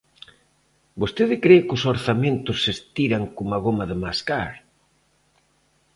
¿Vostede 1.01 1.35
cre 1.43 1.57
que 1.65 1.73
os 1.77 1.83
orzamentos 1.95 2.57
se 2.63 2.71
estiran 2.77 3.23
coma 3.35 3.57
goma 3.65 3.85
de 3.91 3.95
mascar? 4.03 4.51